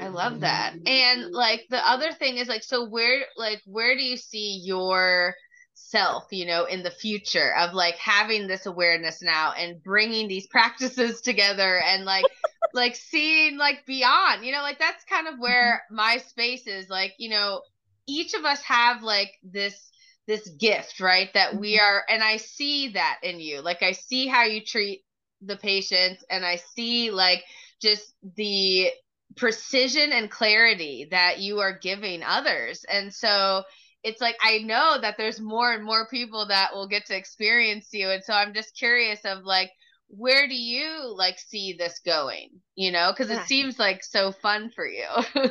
I 0.00 0.08
love 0.08 0.40
that. 0.40 0.74
And 0.86 1.32
like 1.32 1.66
the 1.70 1.88
other 1.88 2.12
thing 2.12 2.36
is 2.36 2.48
like 2.48 2.62
so 2.62 2.88
where 2.88 3.24
like 3.36 3.60
where 3.64 3.96
do 3.96 4.02
you 4.02 4.16
see 4.16 4.60
your 4.64 5.34
self 5.74 6.26
you 6.30 6.46
know 6.46 6.64
in 6.64 6.82
the 6.82 6.90
future 6.90 7.54
of 7.58 7.74
like 7.74 7.96
having 7.96 8.46
this 8.46 8.66
awareness 8.66 9.22
now 9.22 9.52
and 9.52 9.82
bringing 9.82 10.28
these 10.28 10.46
practices 10.46 11.20
together 11.20 11.80
and 11.80 12.04
like 12.04 12.24
like 12.74 12.94
seeing 12.94 13.56
like 13.58 13.84
beyond 13.86 14.44
you 14.44 14.52
know 14.52 14.62
like 14.62 14.78
that's 14.78 15.04
kind 15.04 15.26
of 15.26 15.38
where 15.38 15.82
mm-hmm. 15.86 15.96
my 15.96 16.16
space 16.18 16.66
is 16.66 16.88
like 16.88 17.12
you 17.18 17.28
know 17.28 17.60
each 18.06 18.34
of 18.34 18.44
us 18.44 18.62
have 18.62 19.02
like 19.02 19.32
this 19.42 19.90
this 20.26 20.48
gift 20.48 21.00
right 21.00 21.30
that 21.34 21.56
we 21.56 21.74
mm-hmm. 21.76 21.84
are 21.84 22.04
and 22.08 22.22
i 22.22 22.36
see 22.36 22.88
that 22.92 23.18
in 23.22 23.40
you 23.40 23.60
like 23.60 23.82
i 23.82 23.92
see 23.92 24.26
how 24.26 24.44
you 24.44 24.64
treat 24.64 25.04
the 25.42 25.56
patients 25.56 26.24
and 26.30 26.44
i 26.44 26.56
see 26.74 27.10
like 27.10 27.42
just 27.82 28.14
the 28.36 28.88
precision 29.36 30.12
and 30.12 30.30
clarity 30.30 31.08
that 31.10 31.40
you 31.40 31.58
are 31.58 31.78
giving 31.78 32.22
others 32.22 32.84
and 32.88 33.12
so 33.12 33.62
it's 34.04 34.20
like 34.20 34.36
I 34.42 34.58
know 34.58 34.98
that 35.00 35.16
there's 35.16 35.40
more 35.40 35.72
and 35.72 35.82
more 35.82 36.06
people 36.08 36.46
that 36.48 36.74
will 36.74 36.86
get 36.86 37.06
to 37.06 37.16
experience 37.16 37.88
you. 37.92 38.10
And 38.10 38.22
so 38.22 38.34
I'm 38.34 38.52
just 38.52 38.76
curious 38.76 39.20
of 39.24 39.44
like, 39.44 39.70
where 40.08 40.46
do 40.46 40.54
you 40.54 41.12
like 41.16 41.38
see 41.38 41.74
this 41.76 42.00
going? 42.04 42.50
You 42.76 42.92
know, 42.92 43.12
because 43.16 43.30
it 43.30 43.46
seems 43.46 43.78
like 43.78 44.04
so 44.04 44.30
fun 44.30 44.70
for 44.70 44.86
you. 44.86 45.08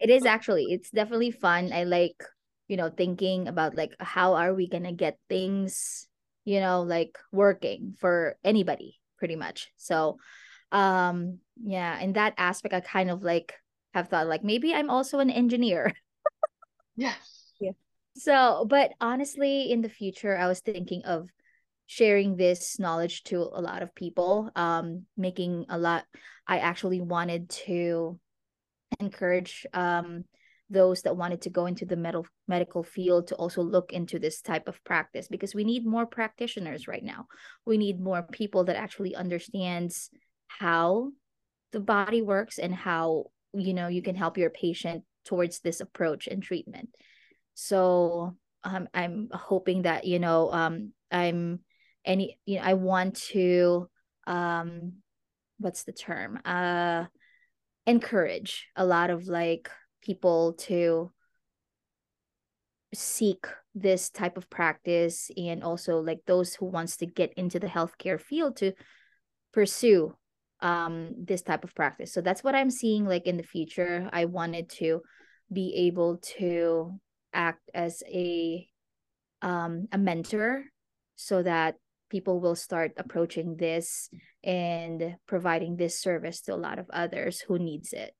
it 0.00 0.10
is 0.10 0.24
actually. 0.24 0.66
It's 0.70 0.90
definitely 0.90 1.32
fun. 1.32 1.72
I 1.72 1.82
like, 1.82 2.22
you 2.68 2.76
know, 2.76 2.88
thinking 2.88 3.48
about 3.48 3.74
like 3.74 3.92
how 3.98 4.34
are 4.34 4.54
we 4.54 4.68
gonna 4.68 4.92
get 4.92 5.18
things, 5.28 6.06
you 6.44 6.60
know, 6.60 6.82
like 6.82 7.18
working 7.32 7.96
for 7.98 8.36
anybody 8.44 9.00
pretty 9.18 9.34
much. 9.34 9.72
So 9.76 10.18
um 10.70 11.40
yeah, 11.60 11.98
in 11.98 12.12
that 12.12 12.34
aspect 12.38 12.74
I 12.74 12.80
kind 12.80 13.10
of 13.10 13.24
like 13.24 13.54
have 13.92 14.08
thought 14.08 14.28
like 14.28 14.44
maybe 14.44 14.72
I'm 14.72 14.88
also 14.88 15.18
an 15.18 15.30
engineer. 15.30 15.92
yes 16.96 17.41
so, 18.14 18.66
but 18.68 18.92
honestly, 19.00 19.70
in 19.70 19.80
the 19.80 19.88
future, 19.88 20.36
I 20.36 20.46
was 20.46 20.60
thinking 20.60 21.02
of 21.04 21.28
sharing 21.86 22.36
this 22.36 22.78
knowledge 22.78 23.22
to 23.24 23.38
a 23.38 23.60
lot 23.60 23.82
of 23.82 23.94
people, 23.94 24.50
um, 24.56 25.06
making 25.16 25.66
a 25.68 25.78
lot. 25.78 26.04
I 26.46 26.58
actually 26.58 27.00
wanted 27.00 27.50
to 27.66 28.18
encourage 29.00 29.66
um, 29.72 30.24
those 30.68 31.02
that 31.02 31.16
wanted 31.16 31.42
to 31.42 31.50
go 31.50 31.66
into 31.66 31.84
the 31.84 31.96
medical 31.96 32.26
medical 32.48 32.82
field 32.82 33.28
to 33.28 33.36
also 33.36 33.62
look 33.62 33.92
into 33.92 34.18
this 34.18 34.40
type 34.40 34.68
of 34.68 34.82
practice 34.84 35.28
because 35.28 35.54
we 35.54 35.64
need 35.64 35.86
more 35.86 36.06
practitioners 36.06 36.88
right 36.88 37.04
now. 37.04 37.26
We 37.66 37.78
need 37.78 38.00
more 38.00 38.22
people 38.22 38.64
that 38.64 38.76
actually 38.76 39.14
understands 39.14 40.10
how 40.48 41.12
the 41.72 41.80
body 41.80 42.22
works 42.22 42.58
and 42.58 42.74
how 42.74 43.26
you 43.54 43.74
know 43.74 43.88
you 43.88 44.02
can 44.02 44.16
help 44.16 44.38
your 44.38 44.50
patient 44.50 45.04
towards 45.24 45.60
this 45.60 45.80
approach 45.80 46.26
and 46.26 46.42
treatment 46.42 46.88
so 47.54 48.36
um, 48.64 48.88
i'm 48.94 49.28
hoping 49.32 49.82
that 49.82 50.04
you 50.04 50.18
know 50.18 50.50
um 50.52 50.92
i'm 51.10 51.60
any 52.04 52.38
you 52.46 52.56
know 52.56 52.62
i 52.62 52.74
want 52.74 53.14
to 53.16 53.88
um 54.26 54.92
what's 55.62 55.84
the 55.84 55.92
term? 55.92 56.38
Uh 56.44 57.04
encourage 57.86 58.68
a 58.76 58.84
lot 58.84 59.10
of 59.10 59.26
like 59.26 59.68
people 60.02 60.52
to 60.52 61.10
seek 62.94 63.46
this 63.74 64.10
type 64.10 64.36
of 64.36 64.48
practice 64.50 65.30
and 65.36 65.64
also 65.64 65.98
like 65.98 66.20
those 66.26 66.54
who 66.54 66.66
wants 66.66 66.98
to 66.98 67.06
get 67.06 67.32
into 67.34 67.58
the 67.58 67.66
healthcare 67.66 68.20
field 68.20 68.56
to 68.56 68.72
pursue 69.52 70.14
um 70.60 71.10
this 71.18 71.42
type 71.42 71.64
of 71.64 71.74
practice. 71.74 72.12
So 72.12 72.20
that's 72.20 72.44
what 72.44 72.54
i'm 72.54 72.70
seeing 72.70 73.04
like 73.06 73.26
in 73.26 73.36
the 73.36 73.42
future. 73.42 74.08
I 74.12 74.26
wanted 74.26 74.68
to 74.80 75.00
be 75.52 75.74
able 75.86 76.18
to 76.38 76.98
act 77.32 77.70
as 77.74 78.02
a 78.06 78.66
um, 79.42 79.88
a 79.92 79.98
mentor 79.98 80.64
so 81.16 81.42
that 81.42 81.76
people 82.10 82.40
will 82.40 82.54
start 82.54 82.92
approaching 82.96 83.56
this 83.56 84.10
and 84.44 85.16
providing 85.26 85.76
this 85.76 85.98
service 85.98 86.42
to 86.42 86.54
a 86.54 86.56
lot 86.56 86.78
of 86.78 86.88
others 86.90 87.40
who 87.40 87.58
needs 87.58 87.92
it 87.92 88.14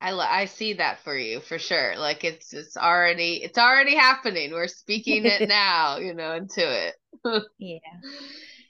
I 0.00 0.12
I 0.12 0.44
see 0.46 0.74
that 0.74 1.00
for 1.04 1.16
you 1.16 1.40
for 1.40 1.58
sure. 1.58 1.94
Like 1.96 2.24
it's 2.24 2.52
it's 2.52 2.76
already 2.76 3.42
it's 3.42 3.58
already 3.58 3.94
happening. 3.94 4.50
We're 4.50 4.66
speaking 4.66 5.26
it 5.26 5.46
now, 5.48 5.98
you 5.98 6.14
know, 6.14 6.34
into 6.34 6.60
it. 6.64 6.94
yeah. 7.58 7.78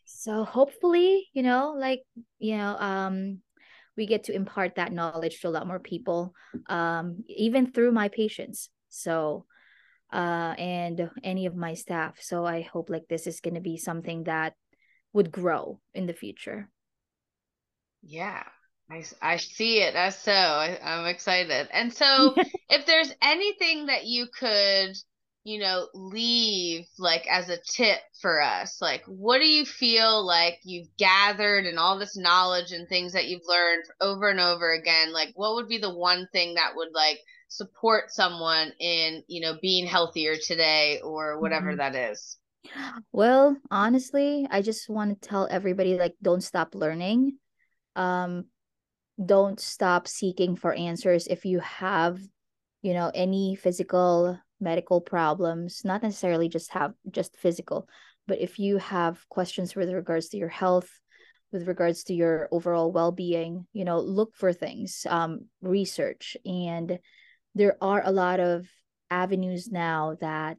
So 0.07 0.45
hopefully, 0.45 1.28
you 1.33 1.42
know, 1.42 1.75
like 1.78 2.02
you 2.38 2.57
know, 2.57 2.76
um, 2.76 3.38
we 3.97 4.07
get 4.07 4.25
to 4.25 4.35
impart 4.35 4.75
that 4.75 4.92
knowledge 4.92 5.40
to 5.40 5.49
a 5.49 5.50
lot 5.50 5.66
more 5.66 5.78
people, 5.78 6.35
um, 6.69 7.23
even 7.28 7.71
through 7.71 7.92
my 7.92 8.09
patients 8.09 8.69
so 8.91 9.47
uh 10.13 10.55
and 10.59 11.11
any 11.23 11.47
of 11.47 11.57
my 11.57 11.75
staff. 11.75 12.19
So 12.21 12.45
i 12.45 12.63
hope 12.63 12.91
like 12.91 13.09
this 13.09 13.27
is 13.27 13.41
going 13.41 13.55
to 13.55 13.61
be 13.61 13.77
something 13.77 14.25
that 14.25 14.55
would 15.13 15.33
grow 15.33 15.81
in 15.95 16.07
the 16.07 16.13
future. 16.13 16.69
Yeah. 18.03 18.45
I, 18.91 19.05
I 19.23 19.37
see 19.37 19.83
it. 19.83 19.95
As 19.95 20.19
so 20.19 20.33
I, 20.33 20.79
i'm 20.83 21.07
excited. 21.07 21.69
And 21.73 21.93
so 21.93 22.35
if 22.69 22.87
there's 22.87 23.15
anything 23.23 23.87
that 23.87 24.07
you 24.07 24.27
could 24.27 24.97
you 25.45 25.59
know 25.59 25.89
leave 25.95 26.85
like 26.99 27.27
as 27.27 27.49
a 27.49 27.59
tip 27.67 27.99
for 28.21 28.43
us 28.43 28.77
like 28.83 29.03
what 29.07 29.39
do 29.39 29.49
you 29.49 29.65
feel 29.65 30.25
like 30.25 30.59
you've 30.65 30.89
gathered 30.99 31.65
and 31.65 31.79
all 31.79 31.99
this 31.99 32.17
knowledge 32.17 32.73
and 32.73 32.89
things 32.89 33.15
that 33.15 33.27
you've 33.27 33.47
learned 33.49 33.85
over 34.01 34.29
and 34.29 34.41
over 34.41 34.73
again 34.73 35.13
like 35.13 35.31
what 35.37 35.55
would 35.55 35.69
be 35.69 35.79
the 35.79 35.95
one 35.95 36.29
thing 36.33 36.55
that 36.55 36.73
would 36.77 36.93
like 36.93 37.19
support 37.50 38.12
someone 38.12 38.73
in 38.78 39.25
you 39.26 39.40
know 39.40 39.59
being 39.61 39.85
healthier 39.85 40.37
today 40.37 41.00
or 41.02 41.40
whatever 41.40 41.71
mm-hmm. 41.71 41.78
that 41.78 41.97
is 41.97 42.38
well 43.12 43.57
honestly 43.73 44.47
i 44.52 44.62
just 44.62 44.88
want 44.88 45.11
to 45.21 45.28
tell 45.28 45.49
everybody 45.50 45.99
like 45.99 46.14
don't 46.23 46.45
stop 46.45 46.76
learning 46.76 47.37
um 47.97 48.45
don't 49.23 49.59
stop 49.59 50.07
seeking 50.07 50.54
for 50.54 50.73
answers 50.73 51.26
if 51.26 51.45
you 51.45 51.59
have 51.59 52.21
you 52.83 52.95
know 52.95 53.11
any 53.14 53.57
physical 53.57 54.38
medical 54.61 55.00
problems 55.00 55.83
not 55.85 56.04
necessarily 56.04 56.49
just 56.49 56.71
have 56.71 56.92
just 57.11 57.37
physical 57.37 57.88
but 58.28 58.38
if 58.38 58.61
you 58.61 58.76
have 58.76 59.28
questions 59.28 59.75
with 59.75 59.90
regards 59.90 60.28
to 60.28 60.37
your 60.37 60.49
health 60.49 60.88
with 61.50 61.66
regards 61.66 62.04
to 62.04 62.14
your 62.14 62.49
overall 62.52 62.92
well-being 62.92 63.66
you 63.73 63.85
know 63.85 63.99
look 63.99 64.37
for 64.37 64.52
things 64.52 65.04
um 65.11 65.47
research 65.61 66.37
and 66.45 67.00
there 67.54 67.76
are 67.80 68.02
a 68.04 68.12
lot 68.12 68.40
of 68.40 68.66
avenues 69.11 69.71
now 69.71 70.16
that 70.21 70.57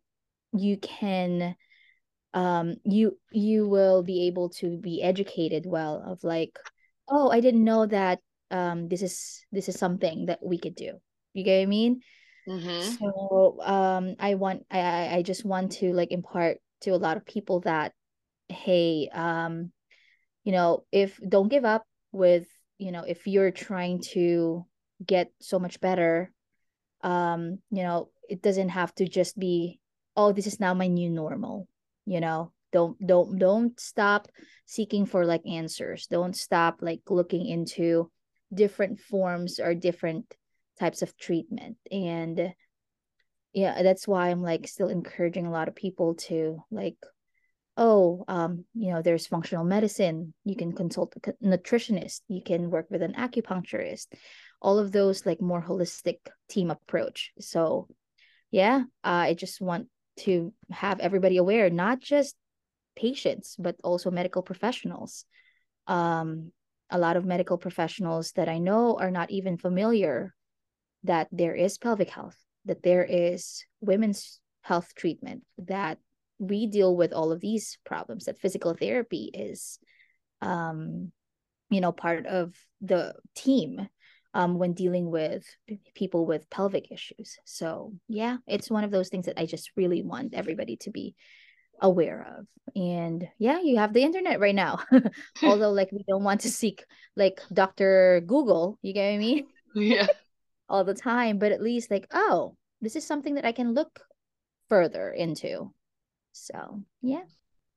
you 0.53 0.77
can 0.77 1.55
um 2.33 2.75
you 2.83 3.17
you 3.31 3.67
will 3.67 4.03
be 4.03 4.27
able 4.27 4.49
to 4.49 4.77
be 4.77 5.01
educated 5.01 5.65
well 5.65 6.03
of 6.05 6.23
like 6.23 6.57
oh 7.09 7.29
i 7.29 7.39
didn't 7.39 7.63
know 7.63 7.85
that 7.85 8.19
um 8.51 8.87
this 8.87 9.01
is 9.01 9.45
this 9.51 9.69
is 9.69 9.77
something 9.77 10.25
that 10.25 10.39
we 10.43 10.57
could 10.57 10.75
do 10.75 10.93
you 11.33 11.43
get 11.43 11.57
what 11.57 11.63
i 11.63 11.65
mean 11.65 12.01
mm-hmm. 12.47 12.95
so 12.95 13.57
um 13.61 14.15
i 14.19 14.35
want 14.35 14.65
i 14.71 15.17
i 15.17 15.21
just 15.21 15.45
want 15.45 15.71
to 15.73 15.93
like 15.93 16.11
impart 16.11 16.57
to 16.81 16.91
a 16.91 16.97
lot 16.97 17.17
of 17.17 17.25
people 17.25 17.61
that 17.61 17.93
hey 18.49 19.09
um 19.13 19.71
you 20.43 20.51
know 20.51 20.83
if 20.91 21.19
don't 21.27 21.49
give 21.49 21.65
up 21.65 21.85
with 22.11 22.47
you 22.77 22.91
know 22.91 23.03
if 23.07 23.27
you're 23.27 23.51
trying 23.51 24.01
to 24.01 24.65
get 25.05 25.31
so 25.39 25.59
much 25.59 25.79
better 25.79 26.31
um 27.03 27.59
you 27.71 27.83
know 27.83 28.09
it 28.29 28.41
doesn't 28.41 28.69
have 28.69 28.93
to 28.95 29.07
just 29.07 29.37
be 29.37 29.79
oh 30.15 30.31
this 30.31 30.47
is 30.47 30.59
now 30.59 30.73
my 30.73 30.87
new 30.87 31.09
normal 31.09 31.67
you 32.05 32.19
know? 32.19 32.51
Don't 32.71 32.97
don't 33.05 33.37
don't 33.37 33.77
stop 33.79 34.29
seeking 34.65 35.05
for 35.05 35.25
like 35.25 35.45
answers. 35.45 36.07
Don't 36.07 36.35
stop 36.35 36.77
like 36.79 37.01
looking 37.09 37.45
into 37.45 38.09
different 38.53 38.99
forms 38.99 39.59
or 39.59 39.75
different 39.75 40.33
types 40.79 41.01
of 41.01 41.17
treatment. 41.17 41.77
And 41.91 42.53
yeah 43.53 43.83
that's 43.83 44.07
why 44.07 44.29
i'm 44.29 44.41
like 44.41 44.65
still 44.65 44.87
encouraging 44.87 45.45
a 45.45 45.51
lot 45.51 45.67
of 45.67 45.75
people 45.75 46.15
to 46.15 46.63
like 46.71 46.95
oh 47.75 48.23
um 48.29 48.63
you 48.73 48.93
know 48.93 49.01
there's 49.01 49.27
functional 49.27 49.65
medicine. 49.65 50.33
You 50.45 50.55
can 50.55 50.71
consult 50.71 51.13
a 51.17 51.33
nutritionist. 51.43 52.21
You 52.29 52.41
can 52.41 52.69
work 52.69 52.87
with 52.89 53.01
an 53.01 53.13
acupuncturist 53.13 54.07
all 54.61 54.79
of 54.79 54.91
those 54.91 55.25
like 55.25 55.41
more 55.41 55.61
holistic 55.61 56.19
team 56.49 56.71
approach. 56.71 57.31
So 57.39 57.87
yeah 58.51 58.83
uh, 59.03 59.31
i 59.31 59.33
just 59.33 59.59
want 59.59 59.87
to 60.19 60.53
have 60.69 60.99
everybody 60.99 61.37
aware 61.37 61.69
not 61.69 61.99
just 61.99 62.35
patients 62.95 63.55
but 63.57 63.75
also 63.83 64.11
medical 64.11 64.43
professionals. 64.43 65.25
Um 65.87 66.51
a 66.93 66.99
lot 66.99 67.15
of 67.15 67.23
medical 67.23 67.57
professionals 67.57 68.33
that 68.33 68.49
i 68.49 68.57
know 68.57 68.97
are 68.99 69.11
not 69.11 69.31
even 69.31 69.57
familiar 69.57 70.35
that 71.05 71.27
there 71.31 71.55
is 71.55 71.77
pelvic 71.77 72.09
health 72.09 72.35
that 72.65 72.83
there 72.83 73.05
is 73.05 73.63
women's 73.79 74.41
health 74.61 74.93
treatment 74.93 75.41
that 75.57 75.97
we 76.37 76.67
deal 76.67 76.93
with 76.95 77.13
all 77.13 77.31
of 77.31 77.39
these 77.39 77.77
problems 77.85 78.25
that 78.25 78.37
physical 78.37 78.73
therapy 78.73 79.31
is 79.33 79.79
um 80.41 81.13
you 81.69 81.79
know 81.79 81.93
part 81.93 82.25
of 82.25 82.53
the 82.81 83.15
team 83.35 83.87
um 84.33 84.57
when 84.57 84.73
dealing 84.73 85.09
with 85.09 85.45
people 85.93 86.25
with 86.25 86.49
pelvic 86.49 86.91
issues. 86.91 87.37
So 87.45 87.93
yeah 88.07 88.37
it's 88.47 88.69
one 88.69 88.83
of 88.83 88.91
those 88.91 89.09
things 89.09 89.25
that 89.25 89.39
i 89.39 89.45
just 89.45 89.71
really 89.75 90.01
want 90.01 90.33
everybody 90.33 90.77
to 90.77 90.91
be 90.91 91.15
aware 91.81 92.37
of. 92.37 92.45
And 92.75 93.27
yeah 93.39 93.59
you 93.61 93.77
have 93.77 93.93
the 93.93 94.03
internet 94.03 94.39
right 94.39 94.55
now. 94.55 94.79
Although 95.43 95.71
like 95.71 95.91
we 95.91 96.03
don't 96.07 96.23
want 96.23 96.41
to 96.41 96.49
seek 96.49 96.83
like 97.15 97.41
dr 97.51 98.21
google 98.27 98.77
you 98.81 98.93
get 98.93 99.09
what 99.09 99.15
i 99.15 99.17
mean? 99.17 99.47
Yeah. 99.73 100.07
All 100.67 100.83
the 100.83 100.93
time, 100.93 101.37
but 101.37 101.51
at 101.53 101.61
least 101.61 101.91
like, 101.91 102.07
oh, 102.11 102.55
this 102.81 102.95
is 102.97 103.05
something 103.05 103.35
that 103.35 103.45
I 103.45 103.53
can 103.53 103.73
look 103.73 104.01
further 104.67 105.09
into. 105.11 105.73
So 106.33 106.83
yeah. 107.01 107.23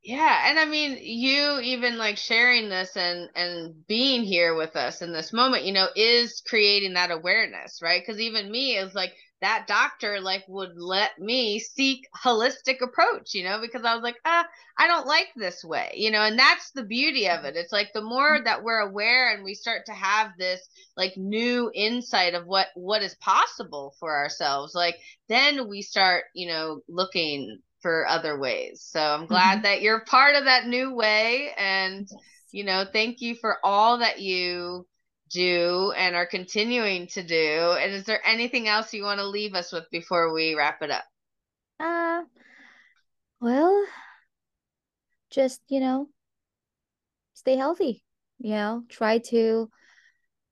Yeah, 0.04 0.50
and 0.50 0.58
I 0.58 0.66
mean, 0.66 0.98
you 1.00 1.60
even 1.60 1.96
like 1.96 2.18
sharing 2.18 2.68
this 2.68 2.94
and 2.94 3.30
and 3.34 3.86
being 3.86 4.22
here 4.22 4.54
with 4.54 4.76
us 4.76 5.00
in 5.00 5.12
this 5.14 5.32
moment, 5.32 5.64
you 5.64 5.72
know, 5.72 5.88
is 5.96 6.42
creating 6.46 6.92
that 6.94 7.10
awareness, 7.10 7.80
right? 7.80 8.02
Because 8.04 8.20
even 8.20 8.50
me 8.50 8.76
is 8.76 8.94
like, 8.94 9.14
that 9.40 9.66
doctor 9.66 10.20
like 10.22 10.44
would 10.48 10.70
let 10.76 11.18
me 11.18 11.58
seek 11.58 12.06
holistic 12.24 12.80
approach 12.80 13.34
you 13.34 13.44
know 13.44 13.60
because 13.60 13.84
i 13.84 13.94
was 13.94 14.02
like 14.02 14.16
ah 14.24 14.46
i 14.78 14.86
don't 14.86 15.06
like 15.06 15.28
this 15.36 15.62
way 15.62 15.92
you 15.96 16.10
know 16.10 16.22
and 16.22 16.38
that's 16.38 16.70
the 16.70 16.84
beauty 16.84 17.28
of 17.28 17.44
it 17.44 17.54
it's 17.54 17.72
like 17.72 17.90
the 17.92 18.00
more 18.00 18.40
that 18.42 18.62
we're 18.62 18.78
aware 18.78 19.34
and 19.34 19.44
we 19.44 19.52
start 19.52 19.84
to 19.84 19.92
have 19.92 20.30
this 20.38 20.66
like 20.96 21.14
new 21.18 21.70
insight 21.74 22.32
of 22.32 22.46
what 22.46 22.68
what 22.74 23.02
is 23.02 23.16
possible 23.16 23.94
for 24.00 24.16
ourselves 24.16 24.74
like 24.74 24.96
then 25.28 25.68
we 25.68 25.82
start 25.82 26.24
you 26.34 26.48
know 26.48 26.80
looking 26.88 27.58
for 27.84 28.08
other 28.08 28.38
ways 28.38 28.80
so 28.82 28.98
i'm 28.98 29.26
glad 29.26 29.56
mm-hmm. 29.56 29.64
that 29.64 29.82
you're 29.82 30.00
part 30.06 30.34
of 30.34 30.46
that 30.46 30.66
new 30.66 30.94
way 30.94 31.50
and 31.58 32.08
you 32.50 32.64
know 32.64 32.86
thank 32.90 33.20
you 33.20 33.34
for 33.34 33.58
all 33.62 33.98
that 33.98 34.20
you 34.20 34.86
do 35.34 35.92
and 35.96 36.14
are 36.14 36.26
continuing 36.26 37.08
to 37.08 37.22
do. 37.22 37.76
And 37.78 37.92
is 37.92 38.04
there 38.04 38.20
anything 38.24 38.68
else 38.68 38.94
you 38.94 39.02
want 39.02 39.18
to 39.18 39.26
leave 39.26 39.54
us 39.54 39.72
with 39.72 39.90
before 39.90 40.32
we 40.32 40.54
wrap 40.54 40.80
it 40.80 40.90
up? 40.90 41.04
Uh, 41.80 42.22
well, 43.40 43.84
just, 45.30 45.60
you 45.68 45.80
know, 45.80 46.08
stay 47.34 47.56
healthy, 47.56 48.04
you 48.38 48.50
know, 48.50 48.84
try 48.88 49.18
to, 49.18 49.68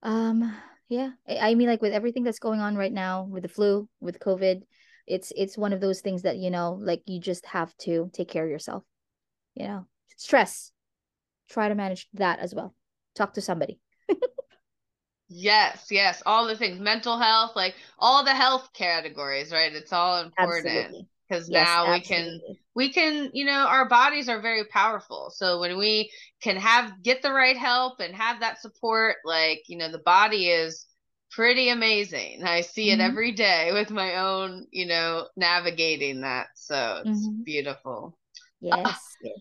um, 0.02 0.54
yeah, 0.88 1.10
I 1.28 1.54
mean, 1.54 1.68
like 1.68 1.80
with 1.80 1.92
everything 1.92 2.24
that's 2.24 2.40
going 2.40 2.60
on 2.60 2.76
right 2.76 2.92
now 2.92 3.22
with 3.22 3.44
the 3.44 3.48
flu, 3.48 3.88
with 4.00 4.18
COVID, 4.18 4.62
it's, 5.06 5.32
it's 5.36 5.58
one 5.58 5.72
of 5.72 5.80
those 5.80 6.00
things 6.00 6.22
that, 6.22 6.36
you 6.36 6.50
know, 6.50 6.78
like 6.80 7.02
you 7.06 7.20
just 7.20 7.46
have 7.46 7.76
to 7.78 8.10
take 8.12 8.28
care 8.28 8.44
of 8.44 8.50
yourself, 8.50 8.84
you 9.54 9.66
know, 9.66 9.86
stress, 10.16 10.72
try 11.48 11.68
to 11.68 11.74
manage 11.74 12.08
that 12.14 12.38
as 12.38 12.54
well. 12.54 12.74
Talk 13.14 13.34
to 13.34 13.40
somebody. 13.40 13.78
Yes, 15.34 15.86
yes, 15.90 16.22
all 16.26 16.46
the 16.46 16.56
things, 16.56 16.78
mental 16.78 17.18
health, 17.18 17.52
like 17.56 17.74
all 17.98 18.22
the 18.22 18.34
health 18.34 18.68
categories, 18.74 19.50
right? 19.50 19.72
It's 19.72 19.92
all 19.92 20.20
important 20.20 21.06
because 21.26 21.48
yes, 21.48 21.66
now 21.66 21.86
absolutely. 21.86 21.94
we 21.94 22.00
can 22.02 22.56
we 22.74 22.92
can, 22.92 23.30
you 23.32 23.46
know, 23.46 23.66
our 23.66 23.88
bodies 23.88 24.28
are 24.28 24.42
very 24.42 24.64
powerful. 24.66 25.32
So 25.34 25.58
when 25.58 25.78
we 25.78 26.12
can 26.42 26.56
have 26.56 27.02
get 27.02 27.22
the 27.22 27.32
right 27.32 27.56
help 27.56 28.00
and 28.00 28.14
have 28.14 28.40
that 28.40 28.60
support, 28.60 29.16
like, 29.24 29.62
you 29.68 29.78
know, 29.78 29.90
the 29.90 30.00
body 30.00 30.48
is 30.48 30.84
pretty 31.32 31.70
amazing. 31.70 32.44
I 32.44 32.60
see 32.60 32.90
mm-hmm. 32.90 33.00
it 33.00 33.04
every 33.04 33.32
day 33.32 33.70
with 33.72 33.90
my 33.90 34.16
own, 34.16 34.66
you 34.70 34.86
know, 34.86 35.28
navigating 35.36 36.20
that. 36.20 36.48
So 36.54 37.02
it's 37.04 37.26
mm-hmm. 37.26 37.42
beautiful. 37.42 38.16
Yes. 38.60 39.00
yes 39.22 39.34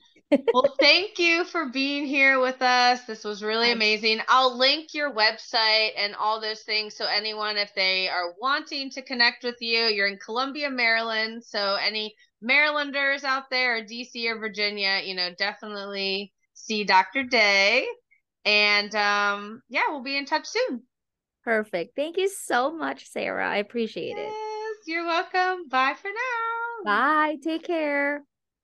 well, 0.54 0.74
thank 0.80 1.20
you 1.20 1.44
for 1.44 1.70
being 1.70 2.06
here 2.06 2.40
with 2.40 2.62
us. 2.62 3.04
This 3.04 3.24
was 3.24 3.44
really 3.44 3.72
amazing. 3.72 4.22
I'll 4.28 4.58
link 4.58 4.94
your 4.94 5.14
website 5.14 5.92
and 5.98 6.16
all 6.16 6.40
those 6.40 6.62
things. 6.62 6.96
So, 6.96 7.06
anyone, 7.06 7.58
if 7.58 7.74
they 7.76 8.08
are 8.08 8.34
wanting 8.42 8.90
to 8.92 9.02
connect 9.02 9.44
with 9.44 9.58
you, 9.60 9.86
you're 9.86 10.08
in 10.08 10.18
Columbia, 10.18 10.70
Maryland. 10.70 11.44
So, 11.44 11.76
any 11.76 12.16
Marylanders 12.42 13.24
out 13.24 13.50
there, 13.50 13.78
or 13.78 13.82
DC 13.82 14.26
or 14.30 14.40
Virginia, 14.40 15.02
you 15.04 15.16
know, 15.16 15.30
definitely 15.38 16.32
see 16.54 16.84
Dr. 16.84 17.24
Day. 17.24 17.86
And 18.46 18.94
um, 18.96 19.62
yeah, 19.70 19.84
we'll 19.90 20.04
be 20.04 20.18
in 20.18 20.26
touch 20.26 20.48
soon. 20.48 20.84
Perfect. 21.44 21.96
Thank 21.96 22.18
you 22.18 22.30
so 22.30 22.72
much, 22.72 23.08
Sarah. 23.10 23.50
I 23.50 23.58
appreciate 23.58 24.16
yes, 24.16 24.32
it. 24.32 24.78
You're 24.88 25.06
welcome. 25.06 25.68
Bye 25.68 25.96
for 26.00 26.10
now. 26.10 26.84
Bye. 26.86 27.38
Take 27.44 27.64
care. 27.64 28.24